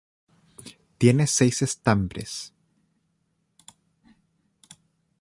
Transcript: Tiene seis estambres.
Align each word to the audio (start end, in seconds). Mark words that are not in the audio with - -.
Tiene 0.97 1.27
seis 1.27 1.61
estambres. 1.61 2.55